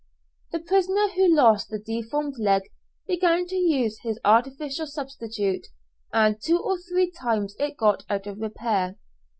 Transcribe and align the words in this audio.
The 0.51 0.59
prisoner 0.59 1.09
who 1.09 1.27
lost 1.27 1.69
the 1.69 1.77
deformed 1.77 2.39
leg 2.39 2.63
began 3.05 3.45
to 3.45 3.55
use 3.55 3.99
his 4.01 4.19
artificial 4.25 4.87
substitute, 4.87 5.67
and 6.11 6.41
two 6.41 6.57
or 6.59 6.79
three 6.79 7.11
times 7.11 7.55
it 7.59 7.77
got 7.77 8.03
out 8.09 8.25
of 8.25 8.39
repair. 8.39 8.95